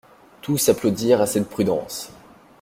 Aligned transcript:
Tous 0.41 0.67
applaudirent 0.67 1.21
à 1.21 1.27
cette 1.27 1.47
prudence. 1.47 2.09